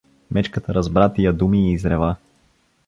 [0.31, 2.15] Мечката разбра тия думи и изрева.